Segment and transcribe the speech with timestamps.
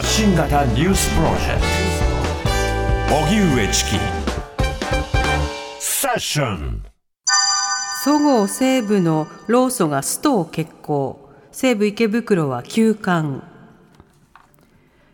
[0.00, 1.60] 発信型ニュースプロジェク
[3.10, 3.16] ト。
[3.16, 3.90] 荻上チキ。
[5.78, 6.82] セッション。
[8.02, 11.28] そごう・西武の労組がストを決行。
[11.52, 13.42] 西武池袋は休館。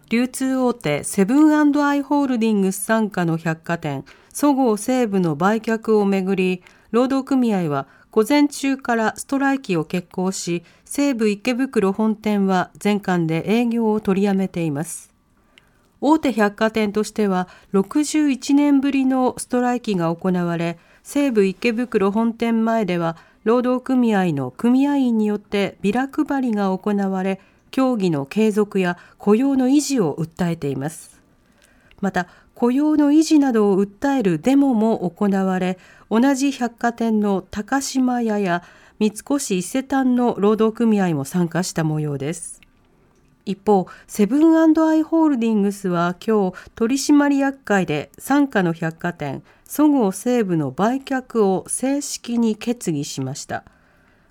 [0.09, 1.53] 流通大手セブン
[1.84, 4.05] アイ・ホールディングス傘下の百貨店。
[4.32, 6.62] そごう・西武の売却をめぐり
[6.93, 15.13] 労働組合は午前中からストライキを決行し西武池袋本店は全館で営業を取りやめています。
[16.00, 27.39] 大手百貨店としては61年ぶりのストライキが行われ西武池袋本店前では労働組合の組合員によってビラ配りが行われ
[27.71, 31.21] 協議の継続や雇用の維持を訴えています。
[32.01, 35.78] また雇用の維持などを訴えるデモも行われ
[36.11, 38.62] 同じ百貨店の高島屋や
[38.98, 42.62] 三越伊勢丹の労働組合も参加した模様です
[43.45, 53.65] 一方、セブンアイ・ホールディングスは今日取締役会で傘下の百貨店そごう・西武の売却を正式に決議しました。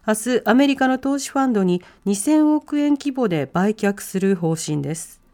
[0.05, 5.24] 明日、アメリカの投資ファンドに2000億円規模で売却する方針です。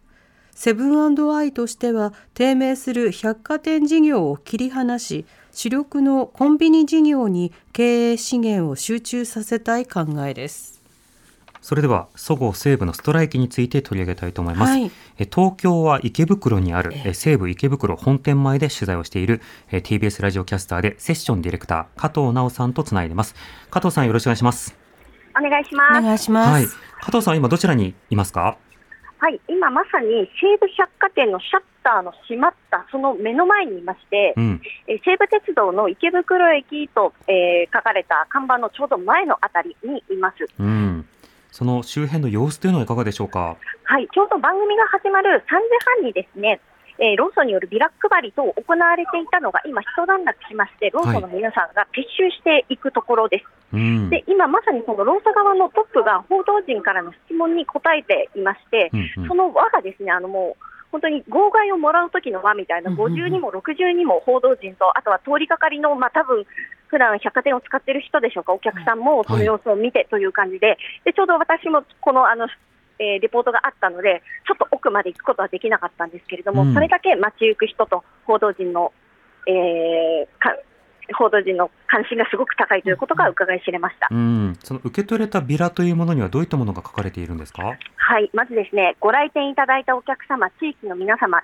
[0.53, 10.81] セブンアイとしては低迷する百貨店事業を切り離し、主力のコンビニ事業に経営資源を集中させたい考えです。
[11.61, 14.91] それではそごう・西武のストライキについて取り上げたいと思います、はい、
[15.31, 23.35] 東京は池袋にある西武池袋本店前で取材をしている TBS ラジオキャスターでセッションディレクター加藤直さんとつないでます。
[23.69, 24.75] 加藤さんよろしくお願いします。
[25.37, 25.99] お願いします。
[25.99, 26.65] お願いします、はい、
[26.99, 28.57] 加藤さん今どちらにいますか？
[29.21, 40.37] はい、今まさに西武百貨店のシャッターの閉まったその目の前にいまして、うん、え西武鉄道の池袋駅と、えー、書かれた看板のちょうど前のあたりにいます。
[40.59, 41.05] うん
[41.51, 43.57] その周辺の様子というのはいかがでしょうか？
[43.83, 45.51] はい、ちょうど番組が始まる3時
[45.99, 46.61] 半にですね、
[47.01, 53.45] えー、ローソンによるビラ配りと行われていたのが今、一段落しまして、ローソンの皆さんが撤収していくところです。
[53.75, 66.45] はい、で今まさにそのローソン側のトップが報道陣からの質問に答えていまして、うんうん、その輪がですねあのもう本当に号外をもらう時の輪みたいな、50にも60にも報道陣と、あとは通りかかりの、まあ多分
[66.87, 72.47] 普段百貨店を使っている人でしょうか、お客さんもその様子を見てという感じで、でちょうど私もこのあの、
[73.01, 78.93] えー、レポートがあったので、ちょっと奥まで行くことはできなかったんですけれども、うん、それだけ街行く人と報道陣の、
[79.47, 80.55] えー、か
[81.17, 87.63] 報道陣の関心がすごく高いということが伺い知れました、うん、その受け取れたビラというものには、どういったものが書かれているんですか？
[87.63, 91.41] はい、まずですね、ご来店いただいたお客様、地域の皆様、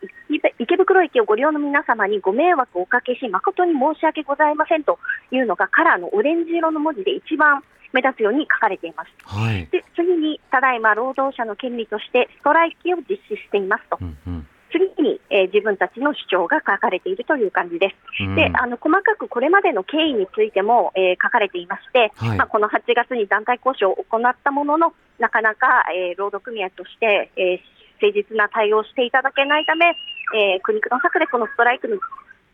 [0.60, 5.00] 池袋駅をご利用の皆様にご迷惑をおかけし、誠に申し訳ございませんと
[5.32, 7.62] いうのが、カラーのオレンジ色の文字で一番
[7.94, 9.10] 目立つように書かれています。
[9.24, 13.98] はい、で次に、ただいま労働者の権利としてストライキを実施していますと。
[14.02, 18.24] うんうん次に、えー、自分たちの主張が書かれているという感じです。
[18.24, 27.62] うん、であの細かくこれまでの経緯についても、えー、書かれていまして、はい、まあ、この8月に団体交渉を行ったものの、なかなか、えー、労働組合として、え
[28.00, 29.96] 誠実な対応をしていただけないため、
[30.36, 31.96] え苦肉の策でこのストライクの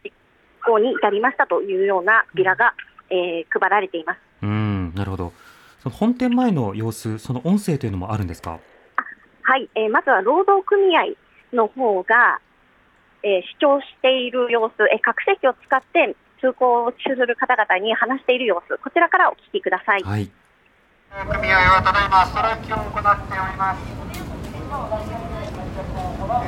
[0.04, 0.12] 実
[0.66, 2.74] 行に至りましたというようなビラが、
[3.10, 4.20] え配られています。
[4.44, 5.34] うんなるほど
[5.82, 8.60] その本店前の様子、その音声というのもあるんですか？
[9.42, 11.16] はい、えー、まずは労働組合
[11.52, 12.40] の方が、
[13.22, 20.04] えー、主張している様子、えー、拡声器を使って通行をする方々に話している様子、こちらからお聞きください。
[20.04, 20.32] はい、
[21.12, 23.84] 組合はただいまストライキを行っております。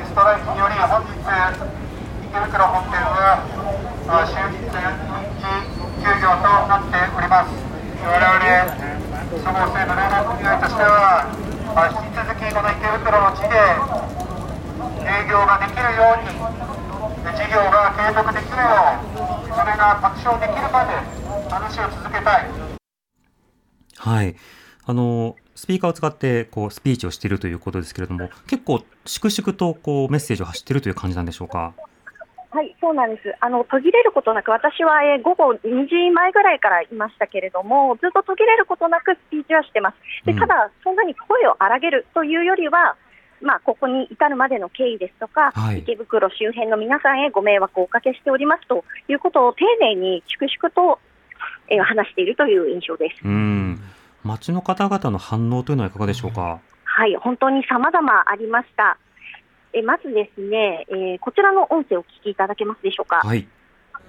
[0.04, 3.44] ストライキにより本日、池袋本店は
[4.24, 4.64] 終日
[6.00, 7.65] 休業となっております。
[8.46, 8.70] 我々、
[9.42, 11.26] そごう・西武労働組合としては、
[11.74, 13.58] あ引き続きこの池袋の地で
[15.02, 16.30] 営業ができるように
[17.34, 20.94] 事業が継続できるようそれが確証できるまで
[21.50, 22.46] 話を続けたい。
[23.98, 24.36] はい
[24.86, 31.74] あのスピーカーを使ってこうスピーチをしているということですけれども結構粛々とこうメッセージを発しているという感じなんでしょうか？
[32.50, 33.34] はい、そうなんです。
[33.40, 35.58] あの途切れることなく、私は、えー、午後2
[35.88, 39.96] 時前ぐらいからいましたけれども、ずっと途切れることなくスピーチはしてます。
[40.24, 42.96] でただ、そんなに声を荒げるというよりは、
[43.42, 50.98] まあ、ここに至るまでの経緯ですとか、はい、池袋周辺の皆さんへご迷惑をおかけしておりますということを丁寧に粛々と、
[51.68, 53.20] えー、話しているという印象です。
[53.24, 53.78] うん
[54.24, 56.60] 町の方々の反応というのはいかがでしょうか？
[56.84, 58.98] はい、本当に様々ありました。
[59.72, 63.20] えまずですね、えー、こちらの音声をお聞きいただけますでしょうか？
[63.24, 63.46] はい。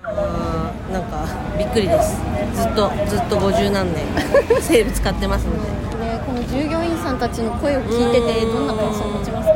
[0.04, 1.26] あなんか
[1.58, 2.22] びっくりです。
[2.54, 4.06] ずっとずっと50何年
[4.62, 5.88] セール使ってますので。
[6.26, 9.56] この従業員さんたちの声を聞いててどんな感想を持ちますか？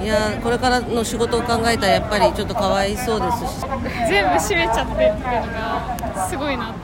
[0.00, 3.66] いいやこれからの仕事を考えたらやっぱりちょっとかわいそうですし
[4.08, 5.16] 全部閉めちゃってっていうの
[6.14, 6.74] がすごいなっ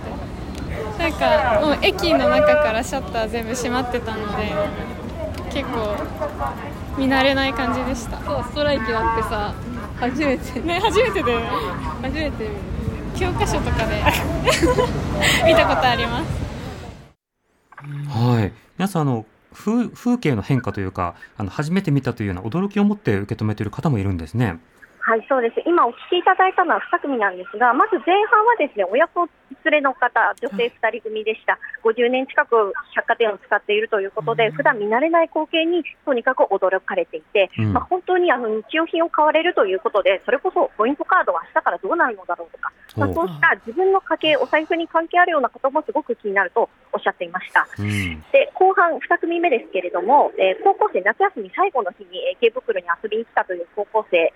[0.99, 4.53] てなんかもう駅の中からシャッター全部閉まってたので
[5.53, 5.95] 結構
[6.97, 8.19] 見慣れない感じでした。
[8.25, 9.55] そうストライキだってさ
[9.97, 10.61] 初めて。
[10.61, 11.39] ね初めてで
[12.03, 12.51] 初めて
[13.19, 14.03] 教科書とかで
[15.47, 16.43] 見たことあります。
[18.09, 18.53] はい。
[18.79, 24.59] 皆さんあの風風景の変化というかあの初めて見たというような驚きを持って受け止めている方もいるんですね。
[25.03, 25.59] はい、そうです。
[25.67, 29.27] 今お聞きいただいたのは2組なんですが、まず前半はですね、親子
[29.67, 31.59] 連れの方、女性2人組でした。
[31.83, 47.67] 50年近く百貨店を使っているということで、普段見慣れない光景にとにかく驚かれていて、うん、まあ、本当にあの日用品を買われるということで、それこそポイントカードは明日からどうなるのだろうとか、まあ、そうした自分の家計、お財布に関係あるようなこともすごく気になるとおっしゃっていました。
[47.77, 54.33] うん、で後半2組目ですけれども、えー、高校生、夏休み最後の日に池袋に遊びに来たという高校生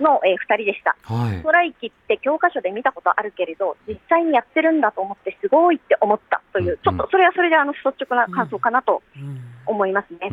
[0.00, 9.02] の、えー、2人でした、はい、ストライキって教科書で見たことあるけれど実際にやってるんだと思ってすごいって思ったという、ちょっとそれはそれであの率直な感想かなと
[9.66, 10.30] 思いますね。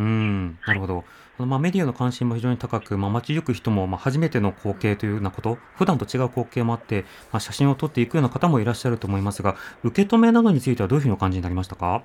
[0.65, 1.03] なるほど、
[1.37, 12.03] まあ、メディアの関心も非常に高く、まあ、街行く人も、まあ、初めての光景というようなこと、普段と違う光景もあって、まあ、写真を撮っていくような方もいらっしゃると思いますが、受け止めなどについてはどういうふうにお感じになりましたか？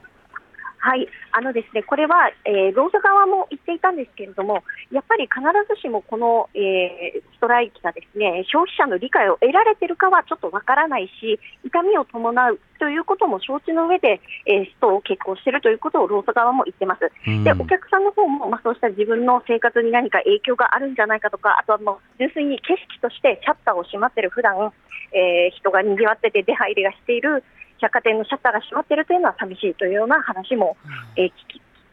[0.88, 17.12] はい、あのですね、これは、えー、労働側も言っていたんですけれども、やっぱり必ずしもこの、えー、ストライキがですね、消費者の理解を得られているかはちょっとわからないし、痛みを伴うということも承知の上で、えー、ストを決行しているということを労働側も言ってます。
[17.44, 24.72] で、お客さんの方も、まあ、そうした自分の生活に何か影響があるんじゃないかとか、あとはもう純粋に景色としてシャッターを閉まっている普段、
[25.12, 27.44] えー、人が賑わってて出入りがしている
[27.80, 30.76] 百貨店のシャッターが閉まっているというのは寂しいというような話も、
[31.16, 31.32] えー、聞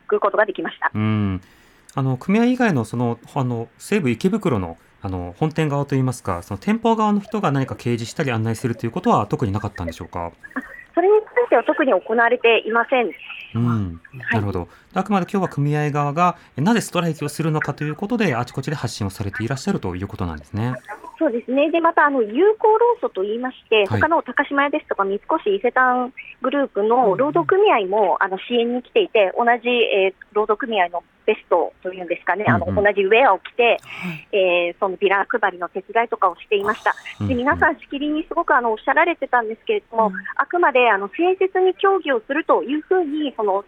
[0.08, 0.92] くことができました。
[0.94, 1.42] うん
[1.98, 10.32] あの組合以外のそのあの西武池袋のあの本店側といいますか、その店舗側の人が何か掲示したり案内するということは特になかったんでしょうか？
[10.96, 13.12] それについては特に行われていません。
[13.54, 14.68] うん、なるほど。
[14.94, 20.74] あくまで今日は組合側がなぜストライキをするのかということであちこちで発信をされていらっしゃるということなんですね。
[21.18, 21.72] そうですね。
[21.72, 33.78] で、また、あの、有効労組と言いまして、他の高島屋ですとか、三越伊勢丹グループの労働組合も、あの、支援に来ていて、同じ、えー、労働組合のベストというんですかね、あの、同じウェアを着て、
[34.32, 36.94] えー、そのビラ配りの手伝いとかをしていました。
[37.26, 43.64] で、皆さんしきりにすごく、あの、おっしゃられてたんですけれども、あくまで、あの、誠実に協議をするというふうに、その、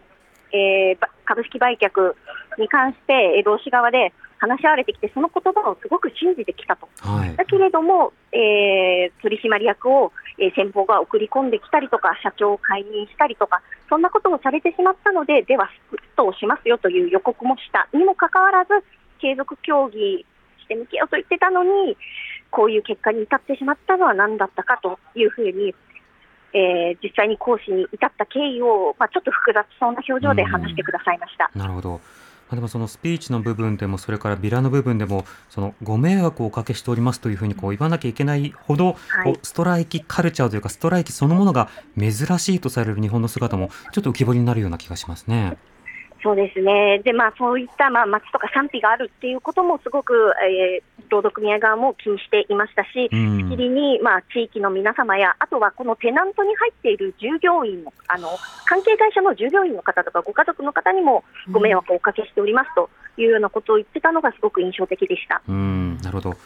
[0.52, 2.14] えー、株式売却
[2.58, 17.88] に関して、労使側で話し合われてきて、その言葉をすごく信じてきたと、はい、だけれども、えー、取締役を、えー、先方が送り込んできたりとか、社長を解任したりとか、そんなことをされてしまったので、では、ストをしますよという予告もした。
[17.92, 18.70] にもかかわらず、
[19.20, 20.24] 継続協議
[20.60, 21.96] して向き合うと言ってたのに、
[22.50, 25.74] こういう結果に至ってしまったのは何だったかというふうに、
[26.52, 31.50] えー、実際に講師に至った経緯を、まあ、ちょっと複雑そうな表情で話してくださいました。
[31.54, 32.00] なるほど
[32.48, 41.68] まあ、でもそのスピーチの部分でもそれからビラの部分でもそのご迷惑をおかけしておりますというふうにこう言わなきゃいけないほど、はい、ストライキカルチャーというかストライキそのものが
[41.98, 45.56] 珍しいとされる日本の姿もちょっと浮き彫りになるような気がしますね。
[46.22, 58.28] そうですね、でまあ、そういったまあ町とか賛否があるっていうこともすごく、えー、労働組合側も気にしていましたし、しきりに、まあ、地域の皆様や、あとはこのテナントに入っている従業員のあの
[58.64, 65.40] 関係会社の従業員の方とか、ご家族の方にもご迷惑をおかけしておりますというようなことを言ってたのが、すごく印象的でした。
[65.48, 66.36] うんなるほどわ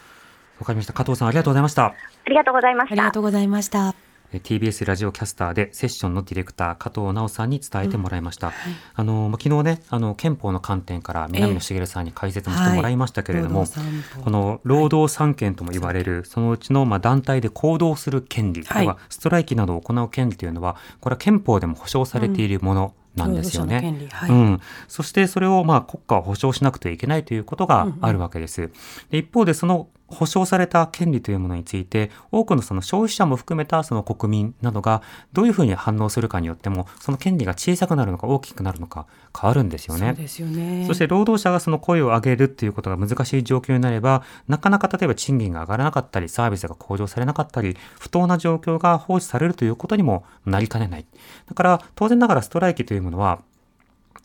[0.65, 0.93] かりました。
[0.93, 1.85] 加藤さん、ありがとうございました。
[1.85, 1.93] あ
[2.27, 2.93] りがとうございました。
[2.93, 4.12] ありがとうございました。
[4.39, 8.47] TBS ラジオキャスターでセッションのディレクター加藤直さんに伝えてもらいました。
[8.47, 8.53] うん。
[8.53, 24.09] はい、あの昨日ねあの憲法の観点から南野茂さんに解説もしてもらいましたけれども、えーはい、この労働三権とも言われる、はい、そのうちのまあ団体で行動する権利、はい、ストライキなどを行う権利というのはこれは憲法でも保障されているもの、なんですよね。
[24.11, 28.63] はい、うん、そしてそれをまあ国家は保障しなくてはいけないということがあるわけです。
[28.63, 28.73] うんうん、
[29.11, 35.01] で一方でその保障された権利というものについて多くのその消費者も含めたその国民などが
[35.33, 39.07] どういうふうに反応するかによってもその権利が小さくなるのか大きくなるのか
[39.39, 40.07] 変わるんですよね。
[40.07, 51.05] そうですよねそして労働者がその声を上げるっていうことが難しい状況になればなかなか例えば賃金が上がらなかったりサービスが向上されなかったり不当な状況が放置されるということにもなりかねない。
[51.47, 53.41] だから当然ながらストライキというものは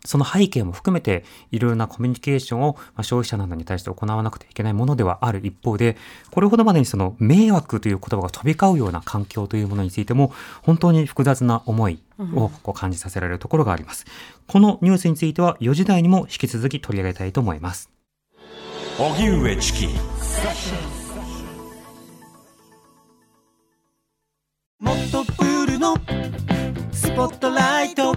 [0.04, 5.96] その背景も含めていろいろなコミュニケーションを消費者などに対して行わなくてはいけないものではある一方で、
[6.30, 12.00] これほどまでにその迷惑という言葉が飛び交うような環境というものについても、本当に複雑な思い
[12.34, 14.06] をこう感じさせられるところがあります。
[14.46, 17.90] このニュースについては4時台にも引き続き取り上げたいと思います。
[18.98, 19.86] 荻上チキ
[24.80, 25.96] もっとプールの
[26.92, 28.16] スポットライト